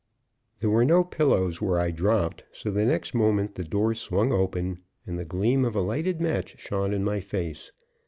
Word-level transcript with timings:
There 0.61 0.69
were 0.71 0.83
no 0.83 1.03
pillows 1.03 1.61
where 1.61 1.79
I 1.79 1.91
dropped, 1.91 2.43
so 2.51 2.71
the 2.71 2.85
next 2.85 3.13
moment 3.13 3.53
the 3.53 3.63
door 3.63 3.93
swung 3.93 4.31
open 4.33 4.79
and 5.05 5.19
the 5.19 5.25
gleam 5.25 5.63
of 5.63 5.75
a 5.75 5.79
lighted 5.81 6.19
match 6.19 6.55
shone 6.57 6.91
in 6.91 7.03
my 7.03 7.19
face. 7.19 7.71